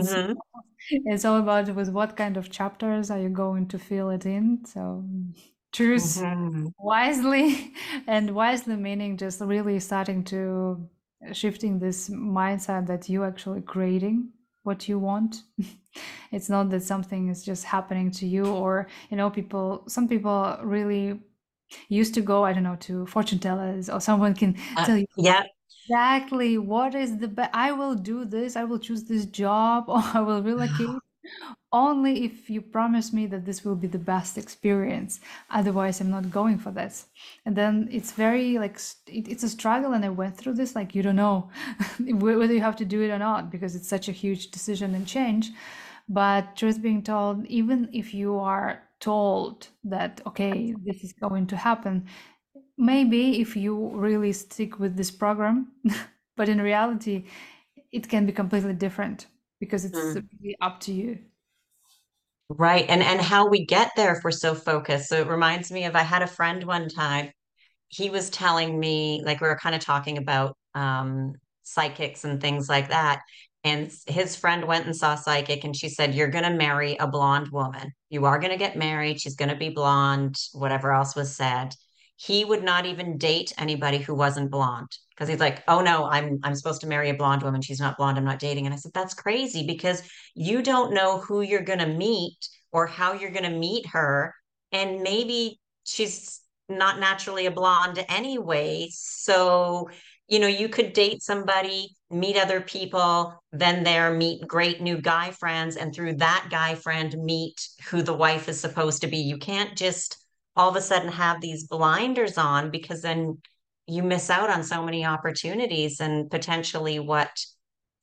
[0.00, 0.42] So hmm
[0.90, 4.64] it's all about with what kind of chapters are you going to fill it in.
[4.66, 5.04] So
[5.72, 7.74] choose hmm wisely
[8.06, 10.88] and wisely meaning just really starting to
[11.32, 14.30] shifting this mindset that you actually creating
[14.64, 15.42] what you want
[16.30, 20.58] it's not that something is just happening to you or you know people some people
[20.62, 21.20] really
[21.88, 25.06] used to go i don't know to fortune tellers or someone can uh, tell you
[25.16, 25.42] yeah.
[25.84, 30.02] exactly what is the best i will do this i will choose this job or
[30.14, 30.88] i will relocate.
[31.72, 35.20] Only if you promise me that this will be the best experience.
[35.50, 37.06] Otherwise i'm not going for this.
[37.46, 40.94] And then it's very like it, it's a struggle and i went through this like
[40.94, 41.48] you don't know
[42.00, 45.06] whether you have to do it or not because it's such a huge decision and
[45.06, 45.52] change
[46.08, 51.56] but truth being told even if you are told that okay this is going to
[51.56, 52.06] happen
[52.78, 55.68] maybe if you really stick with this program
[56.36, 57.24] but in reality
[57.92, 59.26] it can be completely different
[59.60, 60.22] because it's Mm.
[60.42, 61.18] really up to you
[62.48, 65.84] right and and how we get there if we're so focused so it reminds me
[65.84, 67.30] of i had a friend one time
[67.88, 72.68] he was telling me like we were kind of talking about um psychics and things
[72.68, 73.22] like that
[73.64, 77.06] and his friend went and saw psychic and she said you're going to marry a
[77.06, 81.14] blonde woman you are going to get married she's going to be blonde whatever else
[81.14, 81.74] was said
[82.16, 86.38] he would not even date anybody who wasn't blonde because he's like, "Oh no, I'm
[86.44, 87.62] I'm supposed to marry a blonde woman.
[87.62, 88.16] She's not blonde.
[88.16, 90.02] I'm not dating." And I said, "That's crazy because
[90.34, 92.38] you don't know who you're going to meet
[92.70, 94.34] or how you're going to meet her
[94.72, 98.88] and maybe she's not naturally a blonde anyway.
[98.90, 99.90] So,
[100.32, 105.30] you know, you could date somebody, meet other people, then there meet great new guy
[105.30, 107.60] friends, and through that guy friend, meet
[107.90, 109.18] who the wife is supposed to be.
[109.18, 110.16] You can't just
[110.56, 113.42] all of a sudden have these blinders on because then
[113.86, 117.30] you miss out on so many opportunities and potentially what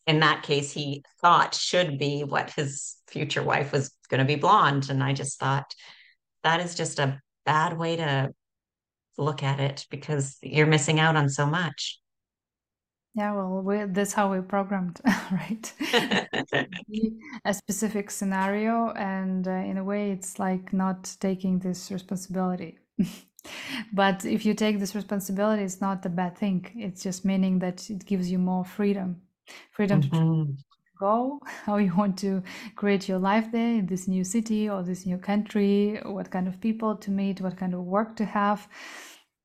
[0.05, 4.35] in that case he thought should be what his future wife was going to be
[4.35, 5.71] blonde and i just thought
[6.43, 8.29] that is just a bad way to
[9.19, 11.99] look at it because you're missing out on so much.
[13.15, 15.01] Yeah, well, we, that's how we programmed,
[15.31, 15.73] right?
[17.45, 22.77] a specific scenario, and uh, in a way, it's like not taking this responsibility.
[23.93, 26.69] but if you take this responsibility, it's not a bad thing.
[26.75, 29.21] It's just meaning that it gives you more freedom,
[29.71, 30.51] freedom mm-hmm.
[30.51, 30.57] to
[30.99, 32.43] go, how you want to
[32.75, 36.61] create your life there in this new city or this new country, what kind of
[36.61, 38.67] people to meet, what kind of work to have,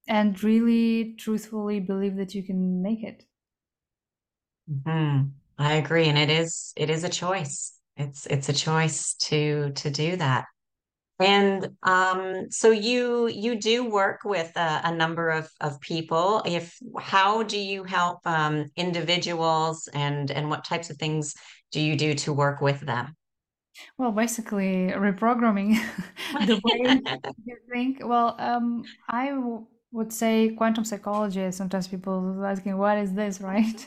[0.07, 3.25] and really truthfully believe that you can make it.
[4.71, 5.29] Mm-hmm.
[5.59, 7.73] I agree, and it is it is a choice.
[7.97, 10.47] It's it's a choice to to do that.
[11.21, 16.43] And um, so you you do work with a, a, number of, of people.
[16.45, 21.35] If how do you help um, individuals and and what types of things
[21.71, 23.15] do you do to work with them?
[23.97, 25.79] Well, basically reprogramming
[26.47, 27.01] the way
[27.45, 28.01] you think.
[28.05, 29.37] Well, um, I
[29.95, 31.51] would say quantum psychology.
[31.53, 33.81] Sometimes people asking, "What is this?" Right?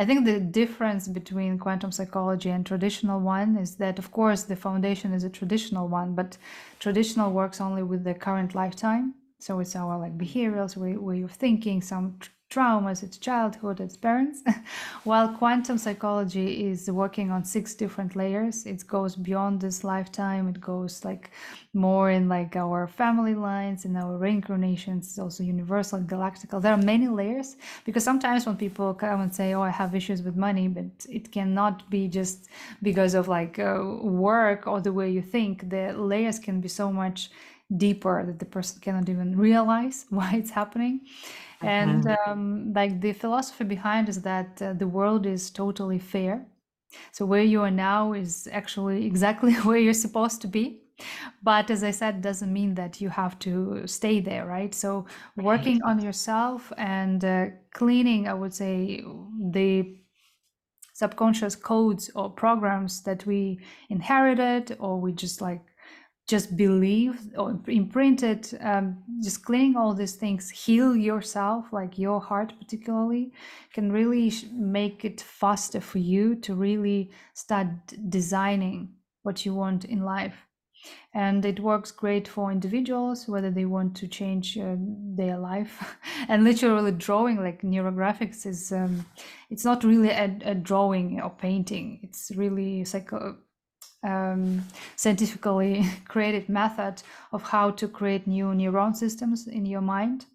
[0.00, 4.56] I think the difference between quantum psychology and traditional one is that, of course, the
[4.56, 6.38] foundation is a traditional one, but
[6.78, 9.14] traditional works only with the current lifetime.
[9.38, 12.18] So it's our like behaviors, way, way of thinking, some
[12.50, 14.42] traumas, its childhood, its parents.
[15.04, 20.48] While quantum psychology is working on six different layers, it goes beyond this lifetime.
[20.48, 21.30] It goes like
[21.74, 25.06] more in like our family lines and our reincarnations.
[25.08, 26.62] It's also universal, galactical.
[26.62, 30.22] There are many layers because sometimes when people come and say, "Oh, I have issues
[30.22, 32.48] with money," but it cannot be just
[32.82, 35.68] because of like uh, work or the way you think.
[35.68, 37.30] The layers can be so much
[37.76, 41.00] deeper that the person cannot even realize why it's happening
[41.62, 42.30] and mm-hmm.
[42.30, 46.46] um, like the philosophy behind is that uh, the world is totally fair.
[47.12, 50.82] So where you are now is actually exactly where you're supposed to be.
[51.42, 54.74] But as i said doesn't mean that you have to stay there right?
[54.74, 55.04] So
[55.36, 59.04] working on yourself and uh, cleaning i would say
[59.52, 59.94] the
[60.96, 65.60] subconscious codes or programs that we inherited or we just like
[66.26, 72.20] just believe or imprint it um, just cleaning all these things heal yourself like your
[72.20, 73.32] heart particularly
[73.72, 77.68] can really make it faster for you to really start
[78.08, 78.88] designing
[79.26, 80.46] what you want in life.
[81.12, 84.76] And it works great for individuals whether they want to change uh,
[85.20, 85.96] their life.
[86.28, 89.04] And literally drawing like neurographics is um,
[89.50, 92.00] it's not really a, a, drawing or painting.
[92.02, 93.36] It's really psycho
[94.06, 97.02] um, scientifically created method
[97.32, 100.26] of how to create new neuron systems in your mind.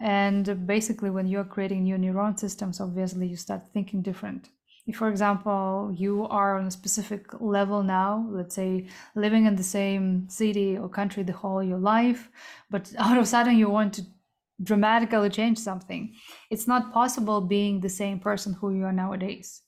[0.00, 4.50] And basically, when you're creating new neuron systems, obviously you start thinking different.
[4.86, 9.64] If, for example, you are on a specific level now, let's say living in the
[9.64, 12.28] same city or country the whole your life,
[12.70, 14.02] but out of a sudden you want to
[14.62, 16.14] dramatically change something,
[16.50, 19.62] it's not possible being the same person who you are nowadays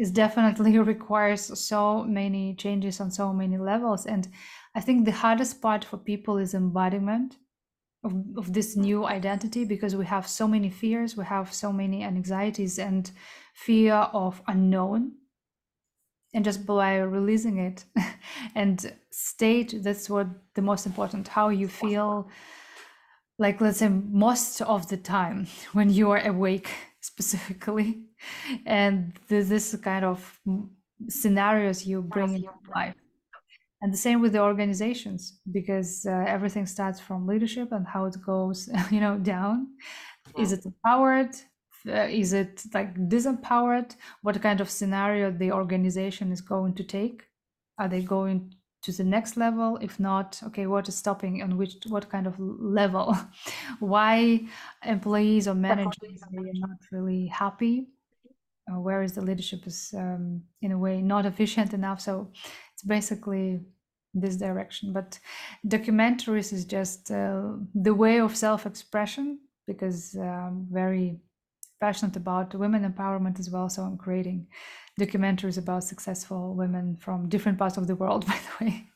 [0.00, 4.06] is definitely requires so many changes on so many levels.
[4.06, 4.26] And
[4.74, 7.36] i think the hardest part for people is embodiment
[8.04, 12.02] of, of this new identity because we have so many fears we have so many
[12.02, 13.10] anxieties and
[13.54, 15.12] fear of unknown
[16.32, 17.84] and just by releasing it
[18.54, 22.28] and state that's what the most important how you feel
[23.38, 26.70] like let's say most of the time when you are awake
[27.10, 28.02] specifically.
[28.66, 30.40] And this kind of
[31.08, 32.44] scenarios you bring in
[32.74, 32.94] life.
[33.82, 38.16] And the same with the organizations because uh, everything starts from leadership and how it
[38.24, 39.68] goes you know down.
[40.38, 41.34] Is it empowered?
[41.88, 43.96] Uh, is it like disempowered?
[44.20, 47.22] What kind of scenario the organization is going to take?
[47.78, 49.78] Are they going to the next level.
[49.80, 53.16] If not okay what is stopping on which what kind of level?
[53.80, 54.46] Why
[54.84, 57.88] employees or managers are not really happy?
[58.70, 62.00] Uh, where is the leadership is um, in a way not efficient enough?
[62.00, 62.30] So
[62.74, 63.60] it's basically
[64.14, 64.92] this direction.
[64.92, 65.18] But
[65.66, 71.20] documentaries is just uh, the way of self-expression because I'm very
[71.80, 73.68] passionate about women empowerment as well.
[73.68, 74.46] So I'm creating
[74.98, 78.86] documentaries about successful women from different parts of the world, by the way.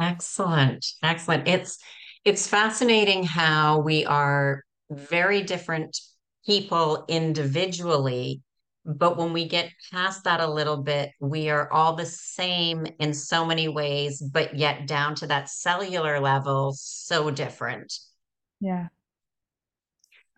[0.00, 0.86] Excellent.
[1.02, 1.46] Excellent.
[1.48, 1.78] It's
[2.24, 5.98] it's fascinating how we are very different
[6.44, 8.42] people individually,
[8.84, 13.14] but when we get past that a little bit, we are all the same in
[13.14, 17.92] so many ways, but yet down to that cellular level, so different.
[18.60, 18.88] Yeah.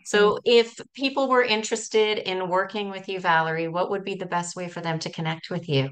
[0.05, 4.57] So, if people were interested in working with you, Valerie, what would be the best
[4.57, 5.91] way for them to connect with you?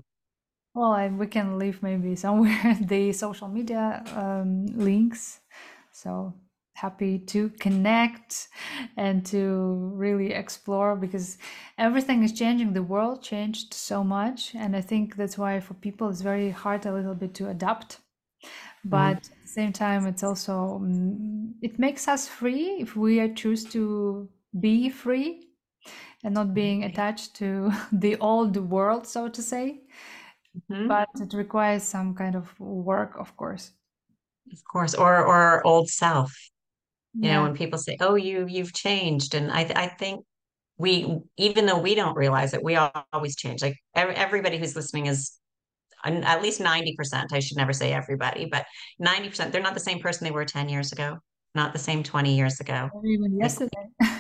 [0.75, 5.41] Well, I, we can leave maybe somewhere the social media um, links.
[5.93, 6.35] So
[6.75, 8.49] happy to connect
[8.97, 11.37] and to really explore because
[11.77, 12.73] everything is changing.
[12.73, 14.55] The world changed so much.
[14.55, 17.99] And I think that's why for people it's very hard a little bit to adapt.
[18.85, 19.31] But mm.
[19.51, 24.29] Same time, it's also, mm, it makes us free if we choose to
[24.59, 25.49] be free
[26.25, 29.83] and not being attached to the old world, so to say.
[30.71, 30.89] Mm-hmm.
[30.89, 33.73] But it requires some kind of work, of course.
[34.53, 36.33] Of course, or or old self.
[37.15, 37.35] You yeah.
[37.35, 40.25] know, when people say, "Oh, you you've changed," and I I think
[40.77, 43.63] we even though we don't realize it, we always change.
[43.63, 45.39] Like everybody who's listening is
[46.05, 47.33] at least 90%.
[47.33, 48.67] I should never say everybody, but
[49.03, 49.53] 90%.
[49.53, 51.19] They're not the same person they were 10 years ago,
[51.55, 52.89] not the same 20 years ago.
[52.93, 53.71] Or even yesterday.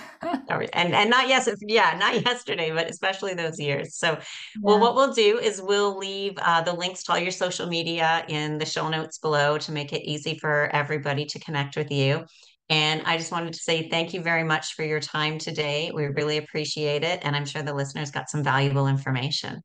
[0.72, 4.20] and and not yes yeah not yesterday but especially those years so yeah.
[4.60, 8.24] well what we'll do is we'll leave uh, the links to all your social media
[8.28, 12.24] in the show notes below to make it easy for everybody to connect with you
[12.68, 16.04] and i just wanted to say thank you very much for your time today we
[16.06, 19.60] really appreciate it and i'm sure the listeners got some valuable information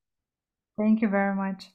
[0.78, 1.75] thank you very much